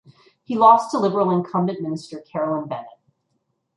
He 0.43 0.57
lost 0.57 0.89
to 0.89 0.97
Liberal 0.97 1.29
incumbent 1.29 1.79
Minister 1.79 2.19
Carolyn 2.21 2.67
Bennett. 2.67 2.99